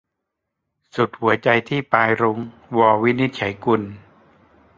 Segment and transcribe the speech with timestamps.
[0.95, 2.37] สุดหัวใจที่ปลายรุ้ง-
[2.77, 3.81] ว วินิจฉัยกุล